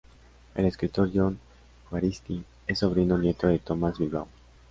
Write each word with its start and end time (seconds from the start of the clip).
El 0.55 0.65
escritor 0.65 1.11
Jon 1.13 1.37
Juaristi 1.91 2.43
es 2.65 2.79
sobrino 2.79 3.19
nieto 3.19 3.45
de 3.45 3.59
Tomás 3.59 3.99
Bilbao. 3.99 4.27